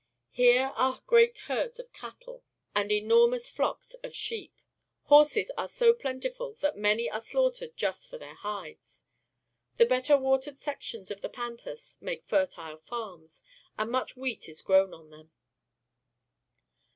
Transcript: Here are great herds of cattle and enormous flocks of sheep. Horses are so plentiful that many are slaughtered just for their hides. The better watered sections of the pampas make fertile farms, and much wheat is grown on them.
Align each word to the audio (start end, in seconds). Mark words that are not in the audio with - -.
Here 0.31 0.73
are 0.75 1.03
great 1.05 1.37
herds 1.45 1.77
of 1.77 1.93
cattle 1.93 2.43
and 2.73 2.91
enormous 2.91 3.51
flocks 3.51 3.93
of 4.03 4.15
sheep. 4.15 4.59
Horses 5.03 5.51
are 5.59 5.67
so 5.67 5.93
plentiful 5.93 6.53
that 6.55 6.75
many 6.75 7.07
are 7.07 7.21
slaughtered 7.21 7.77
just 7.77 8.09
for 8.09 8.17
their 8.17 8.33
hides. 8.33 9.03
The 9.77 9.85
better 9.85 10.17
watered 10.17 10.57
sections 10.57 11.11
of 11.11 11.21
the 11.21 11.29
pampas 11.29 11.99
make 12.01 12.25
fertile 12.25 12.77
farms, 12.79 13.43
and 13.77 13.91
much 13.91 14.17
wheat 14.17 14.49
is 14.49 14.63
grown 14.63 14.91
on 14.91 15.11
them. 15.11 15.29